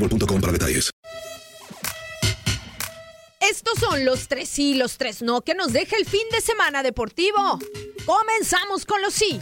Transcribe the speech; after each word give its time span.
para 0.00 0.52
detalles. 0.52 0.90
Estos 3.40 3.78
son 3.78 4.04
los 4.04 4.28
tres 4.28 4.48
sí, 4.48 4.74
los 4.74 4.98
tres 4.98 5.22
no 5.22 5.42
que 5.42 5.54
nos 5.54 5.72
deja 5.72 5.96
el 5.96 6.04
fin 6.04 6.26
de 6.32 6.40
semana 6.40 6.82
deportivo. 6.82 7.58
Comenzamos 8.04 8.84
con 8.84 9.00
los 9.00 9.14
sí. 9.14 9.38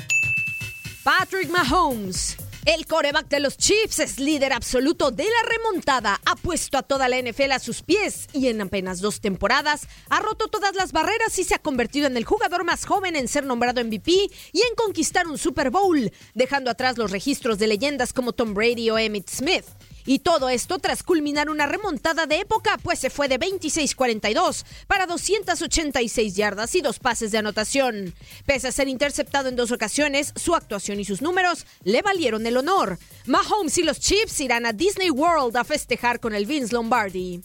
Patrick 1.02 1.48
Mahomes. 1.50 2.36
El 2.66 2.84
coreback 2.84 3.28
de 3.28 3.38
los 3.38 3.56
Chiefs 3.56 4.00
es 4.00 4.18
líder 4.18 4.52
absoluto 4.52 5.12
de 5.12 5.22
la 5.22 5.48
remontada, 5.48 6.20
ha 6.24 6.34
puesto 6.34 6.76
a 6.76 6.82
toda 6.82 7.08
la 7.08 7.16
NFL 7.22 7.52
a 7.52 7.60
sus 7.60 7.82
pies 7.82 8.26
y 8.32 8.48
en 8.48 8.60
apenas 8.60 9.00
dos 9.00 9.20
temporadas 9.20 9.86
ha 10.10 10.18
roto 10.18 10.48
todas 10.48 10.74
las 10.74 10.90
barreras 10.90 11.38
y 11.38 11.44
se 11.44 11.54
ha 11.54 11.60
convertido 11.60 12.08
en 12.08 12.16
el 12.16 12.24
jugador 12.24 12.64
más 12.64 12.84
joven 12.84 13.14
en 13.14 13.28
ser 13.28 13.46
nombrado 13.46 13.84
MVP 13.84 14.10
y 14.10 14.60
en 14.60 14.74
conquistar 14.76 15.28
un 15.28 15.38
Super 15.38 15.70
Bowl, 15.70 16.10
dejando 16.34 16.68
atrás 16.68 16.98
los 16.98 17.12
registros 17.12 17.58
de 17.58 17.68
leyendas 17.68 18.12
como 18.12 18.32
Tom 18.32 18.52
Brady 18.52 18.90
o 18.90 18.98
Emmitt 18.98 19.30
Smith. 19.30 19.64
Y 20.06 20.20
todo 20.20 20.48
esto 20.48 20.78
tras 20.78 21.02
culminar 21.02 21.50
una 21.50 21.66
remontada 21.66 22.26
de 22.26 22.40
época, 22.40 22.78
pues 22.82 23.00
se 23.00 23.10
fue 23.10 23.28
de 23.28 23.40
26-42 23.40 24.64
para 24.86 25.06
286 25.06 26.36
yardas 26.36 26.74
y 26.76 26.80
dos 26.80 26.98
pases 26.98 27.32
de 27.32 27.38
anotación. 27.38 28.14
Pese 28.46 28.68
a 28.68 28.72
ser 28.72 28.88
interceptado 28.88 29.48
en 29.48 29.56
dos 29.56 29.72
ocasiones, 29.72 30.32
su 30.36 30.54
actuación 30.54 31.00
y 31.00 31.04
sus 31.04 31.22
números 31.22 31.66
le 31.84 32.02
valieron 32.02 32.46
el 32.46 32.56
honor. 32.56 32.98
Mahomes 33.26 33.78
y 33.78 33.82
los 33.82 33.98
Chiefs 33.98 34.40
irán 34.40 34.66
a 34.66 34.72
Disney 34.72 35.10
World 35.10 35.56
a 35.56 35.64
festejar 35.64 36.20
con 36.20 36.34
el 36.34 36.46
Vince 36.46 36.72
Lombardi. 36.72 37.42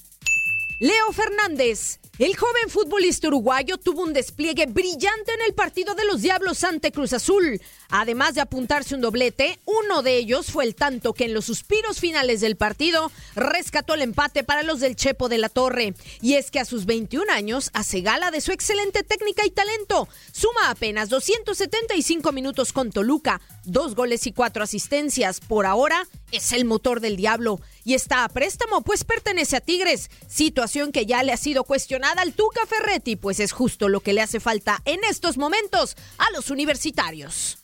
Leo 0.79 1.11
Fernández. 1.11 2.00
El 2.19 2.35
joven 2.35 2.69
futbolista 2.69 3.29
uruguayo 3.29 3.77
tuvo 3.77 4.01
un 4.03 4.13
despliegue 4.13 4.65
brillante 4.65 5.33
en 5.33 5.41
el 5.47 5.53
partido 5.53 5.95
de 5.95 6.05
los 6.05 6.21
Diablos 6.21 6.63
ante 6.63 6.91
Cruz 6.91 7.13
Azul. 7.13 7.59
Además 7.89 8.35
de 8.35 8.41
apuntarse 8.41 8.93
un 8.93 9.01
doblete, 9.01 9.59
uno 9.65 10.03
de 10.03 10.17
ellos 10.17 10.47
fue 10.51 10.65
el 10.65 10.75
tanto 10.75 11.13
que 11.13 11.25
en 11.25 11.33
los 11.33 11.45
suspiros 11.45 11.99
finales 11.99 12.41
del 12.41 12.57
partido 12.57 13.11
rescató 13.33 13.93
el 13.93 14.01
empate 14.01 14.43
para 14.43 14.61
los 14.61 14.81
del 14.81 14.97
Chepo 14.97 15.29
de 15.29 15.37
la 15.37 15.49
Torre. 15.49 15.95
Y 16.21 16.35
es 16.35 16.51
que 16.51 16.59
a 16.59 16.65
sus 16.65 16.85
21 16.85 17.31
años 17.31 17.71
hace 17.73 18.01
gala 18.01 18.29
de 18.29 18.41
su 18.41 18.51
excelente 18.51 19.03
técnica 19.03 19.45
y 19.45 19.49
talento. 19.49 20.07
Suma 20.31 20.69
apenas 20.69 21.09
275 21.09 22.31
minutos 22.33 22.73
con 22.73 22.91
Toluca, 22.91 23.41
dos 23.63 23.95
goles 23.95 24.27
y 24.27 24.33
cuatro 24.33 24.63
asistencias. 24.63 25.39
Por 25.39 25.65
ahora 25.65 26.07
es 26.31 26.53
el 26.53 26.65
motor 26.65 26.99
del 26.99 27.17
Diablo 27.17 27.59
y 27.83 27.93
está 27.93 28.23
a 28.23 28.29
préstamo, 28.29 28.81
pues 28.81 29.03
pertenece 29.03 29.57
a 29.57 29.61
Tigres, 29.61 30.09
situación 30.27 30.91
que 30.91 31.05
ya 31.05 31.23
le 31.23 31.33
ha 31.33 31.37
sido 31.37 31.63
cuestionada 31.63 32.21
al 32.21 32.33
Tuca 32.33 32.65
Ferretti, 32.65 33.15
pues 33.15 33.39
es 33.39 33.51
justo 33.51 33.89
lo 33.89 33.99
que 34.01 34.13
le 34.13 34.21
hace 34.21 34.39
falta 34.39 34.81
en 34.85 35.03
estos 35.03 35.37
momentos 35.37 35.95
a 36.17 36.31
los 36.31 36.49
universitarios. 36.49 37.57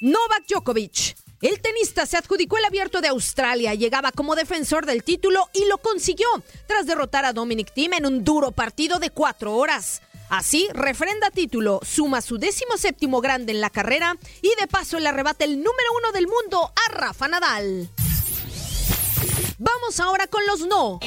Novak 0.00 0.46
Djokovic. 0.48 1.16
El 1.42 1.60
tenista 1.60 2.04
se 2.04 2.18
adjudicó 2.18 2.58
el 2.58 2.66
abierto 2.66 3.00
de 3.00 3.08
Australia, 3.08 3.74
llegaba 3.74 4.12
como 4.12 4.36
defensor 4.36 4.84
del 4.84 5.04
título 5.04 5.48
y 5.54 5.64
lo 5.66 5.78
consiguió 5.78 6.28
tras 6.66 6.86
derrotar 6.86 7.24
a 7.24 7.32
Dominic 7.32 7.72
Thiem 7.72 7.94
en 7.94 8.06
un 8.06 8.24
duro 8.24 8.52
partido 8.52 8.98
de 8.98 9.08
cuatro 9.08 9.56
horas. 9.56 10.02
Así, 10.30 10.68
refrenda 10.72 11.32
título, 11.32 11.80
suma 11.82 12.20
su 12.22 12.38
décimo 12.38 12.76
séptimo 12.76 13.20
grande 13.20 13.50
en 13.50 13.60
la 13.60 13.68
carrera 13.68 14.16
y 14.40 14.52
de 14.60 14.68
paso 14.68 15.00
le 15.00 15.08
arrebata 15.08 15.44
el 15.44 15.56
número 15.56 15.88
uno 15.98 16.12
del 16.12 16.28
mundo 16.28 16.72
a 16.86 16.92
Rafa 16.92 17.26
Nadal. 17.26 17.90
Vamos 19.58 19.98
ahora 19.98 20.28
con 20.28 20.46
los 20.46 20.60
no. 20.60 21.00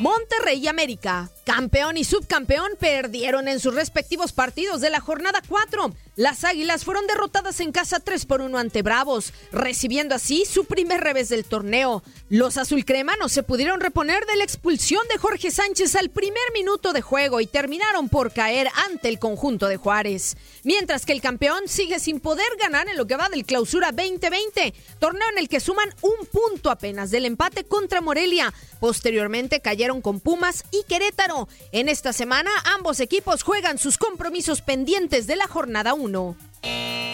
Monterrey 0.00 0.58
y 0.58 0.68
América, 0.68 1.30
campeón 1.44 1.98
y 1.98 2.04
subcampeón, 2.04 2.72
perdieron 2.80 3.46
en 3.46 3.60
sus 3.60 3.74
respectivos 3.74 4.32
partidos 4.32 4.80
de 4.80 4.88
la 4.88 5.00
jornada 5.00 5.42
4. 5.46 5.92
Las 6.18 6.44
Águilas 6.44 6.86
fueron 6.86 7.06
derrotadas 7.06 7.60
en 7.60 7.72
casa 7.72 8.00
3 8.00 8.24
por 8.24 8.40
1 8.40 8.56
ante 8.56 8.80
Bravos, 8.80 9.34
recibiendo 9.52 10.14
así 10.14 10.46
su 10.46 10.64
primer 10.64 11.02
revés 11.02 11.28
del 11.28 11.44
torneo. 11.44 12.02
Los 12.30 12.56
azulcremanos 12.56 13.32
se 13.32 13.42
pudieron 13.42 13.80
reponer 13.80 14.24
de 14.24 14.36
la 14.36 14.44
expulsión 14.44 15.06
de 15.10 15.18
Jorge 15.18 15.50
Sánchez 15.50 15.94
al 15.94 16.08
primer 16.08 16.42
minuto 16.54 16.94
de 16.94 17.02
juego 17.02 17.42
y 17.42 17.46
terminaron 17.46 18.08
por 18.08 18.32
caer 18.32 18.68
ante 18.88 19.10
el 19.10 19.18
conjunto 19.18 19.68
de 19.68 19.76
Juárez. 19.76 20.38
Mientras 20.64 21.04
que 21.04 21.12
el 21.12 21.20
campeón 21.20 21.64
sigue 21.66 22.00
sin 22.00 22.18
poder 22.20 22.48
ganar 22.58 22.88
en 22.88 22.96
lo 22.96 23.06
que 23.06 23.16
va 23.16 23.28
del 23.28 23.44
clausura 23.44 23.92
2020, 23.92 24.72
torneo 24.98 25.28
en 25.32 25.38
el 25.38 25.50
que 25.50 25.60
suman 25.60 25.94
un 26.00 26.24
punto 26.32 26.70
apenas 26.70 27.10
del 27.10 27.26
empate 27.26 27.64
contra 27.64 28.00
Morelia. 28.00 28.54
Posteriormente 28.80 29.60
cayeron 29.60 30.00
con 30.00 30.20
Pumas 30.20 30.64
y 30.70 30.82
Querétaro. 30.88 31.46
En 31.72 31.90
esta 31.90 32.14
semana 32.14 32.50
ambos 32.74 33.00
equipos 33.00 33.42
juegan 33.42 33.76
sus 33.76 33.98
compromisos 33.98 34.62
pendientes 34.62 35.26
de 35.26 35.36
la 35.36 35.46
jornada 35.46 35.92
1. 35.92 36.05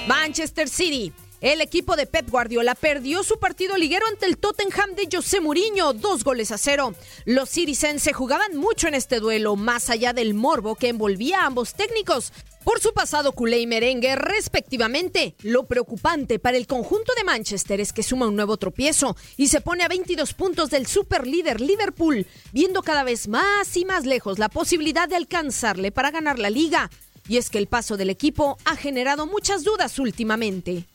Manchester 0.06 0.69
City. 0.69 1.12
El 1.42 1.60
equipo 1.60 1.97
de 1.97 2.06
Pep 2.06 2.30
Guardiola 2.30 2.76
perdió 2.76 3.25
su 3.25 3.41
partido 3.41 3.76
liguero 3.76 4.06
ante 4.06 4.26
el 4.26 4.38
Tottenham 4.38 4.94
de 4.94 5.08
José 5.10 5.41
Mourinho, 5.41 5.92
dos 5.92 6.22
goles 6.22 6.53
a 6.53 6.58
cero. 6.58 6.94
Los 7.24 7.50
se 7.50 8.12
jugaban 8.12 8.56
mucho 8.56 8.86
en 8.86 8.94
este 8.94 9.18
duelo, 9.18 9.56
más 9.56 9.91
allá 9.91 10.12
del 10.12 10.34
morbo 10.34 10.77
que 10.77 10.86
envolvía 10.86 11.42
a 11.42 11.47
ambos 11.47 11.74
técnicos. 11.74 12.33
Por 12.62 12.78
su 12.80 12.94
pasado 12.94 13.33
culé 13.33 13.59
y 13.59 13.66
merengue, 13.66 14.15
respectivamente, 14.15 15.34
lo 15.42 15.66
preocupante 15.66 16.38
para 16.38 16.56
el 16.56 16.68
conjunto 16.68 17.12
de 17.16 17.24
Manchester 17.24 17.80
es 17.80 17.92
que 17.92 18.04
suma 18.04 18.28
un 18.28 18.36
nuevo 18.36 18.56
tropiezo 18.56 19.16
y 19.36 19.48
se 19.48 19.60
pone 19.60 19.83
a 19.83 19.88
22 19.88 20.34
puntos 20.34 20.71
del 20.71 20.86
superlíder 20.86 21.60
Liverpool, 21.60 22.24
viendo 22.53 22.83
cada 22.83 23.03
vez 23.03 23.27
más 23.27 23.77
y 23.77 23.84
más 23.84 24.06
lejos 24.06 24.38
la 24.38 24.48
posibilidad 24.48 25.09
de 25.09 25.16
alcanzarle 25.16 25.91
para 25.91 26.12
ganar 26.12 26.38
la 26.38 26.50
liga. 26.50 26.88
Y 27.28 27.36
es 27.36 27.51
que 27.51 27.59
el 27.59 27.66
paso 27.66 27.97
del 27.97 28.10
equipo 28.10 28.59
ha 28.65 28.77
generado 28.77 29.27
muchas 29.27 29.65
dudas 29.65 29.98
últimamente. 29.98 30.86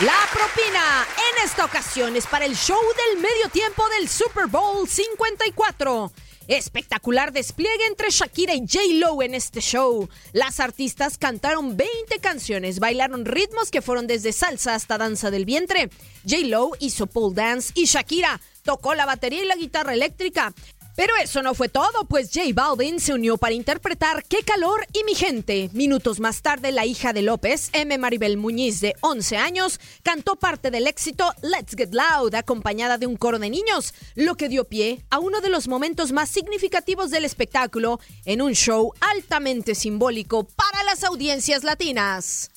La 0.00 0.14
propina 0.32 1.06
en 1.16 1.44
esta 1.44 1.64
ocasión 1.64 2.14
es 2.14 2.26
para 2.26 2.44
el 2.44 2.54
show 2.54 2.78
del 3.10 3.20
medio 3.20 3.48
tiempo 3.50 3.82
del 3.98 4.08
Super 4.08 4.46
Bowl 4.46 4.88
54. 4.88 6.12
Espectacular 6.46 7.30
despliegue 7.30 7.84
entre 7.86 8.10
Shakira 8.10 8.54
y 8.54 8.60
J. 8.60 8.78
Lo 8.94 9.20
en 9.22 9.34
este 9.34 9.60
show. 9.60 10.08
Las 10.32 10.60
artistas 10.60 11.18
cantaron 11.18 11.76
20 11.76 12.20
canciones, 12.20 12.78
bailaron 12.78 13.26
ritmos 13.26 13.70
que 13.70 13.82
fueron 13.82 14.06
desde 14.06 14.32
salsa 14.32 14.74
hasta 14.74 14.96
danza 14.96 15.30
del 15.30 15.44
vientre. 15.44 15.90
J. 16.26 16.46
Lo 16.46 16.70
hizo 16.78 17.06
pole 17.06 17.34
dance 17.34 17.72
y 17.74 17.84
Shakira 17.84 18.40
tocó 18.62 18.94
la 18.94 19.04
batería 19.04 19.42
y 19.42 19.46
la 19.46 19.56
guitarra 19.56 19.92
eléctrica. 19.92 20.54
Pero 20.98 21.14
eso 21.22 21.44
no 21.44 21.54
fue 21.54 21.68
todo, 21.68 22.06
pues 22.08 22.30
J 22.34 22.48
Balvin 22.52 22.98
se 22.98 23.14
unió 23.14 23.36
para 23.36 23.54
interpretar 23.54 24.24
Qué 24.24 24.42
calor 24.42 24.84
y 24.92 25.04
mi 25.04 25.14
gente. 25.14 25.70
Minutos 25.72 26.18
más 26.18 26.42
tarde, 26.42 26.72
la 26.72 26.86
hija 26.86 27.12
de 27.12 27.22
López, 27.22 27.70
M. 27.72 27.96
Maribel 27.98 28.36
Muñiz, 28.36 28.80
de 28.80 28.96
11 29.02 29.36
años, 29.36 29.78
cantó 30.02 30.34
parte 30.34 30.72
del 30.72 30.88
éxito 30.88 31.32
Let's 31.40 31.76
Get 31.76 31.90
Loud, 31.92 32.34
acompañada 32.34 32.98
de 32.98 33.06
un 33.06 33.16
coro 33.16 33.38
de 33.38 33.48
niños, 33.48 33.94
lo 34.16 34.34
que 34.34 34.48
dio 34.48 34.64
pie 34.64 35.04
a 35.08 35.20
uno 35.20 35.40
de 35.40 35.50
los 35.50 35.68
momentos 35.68 36.10
más 36.10 36.30
significativos 36.30 37.12
del 37.12 37.24
espectáculo 37.24 38.00
en 38.24 38.42
un 38.42 38.54
show 38.54 38.92
altamente 38.98 39.76
simbólico 39.76 40.48
para 40.48 40.82
las 40.82 41.04
audiencias 41.04 41.62
latinas. 41.62 42.50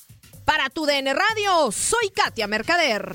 Para 0.44 0.68
tu 0.68 0.84
DN 0.84 1.14
Radio, 1.14 1.70
soy 1.70 2.10
Katia 2.10 2.48
Mercader. 2.48 3.14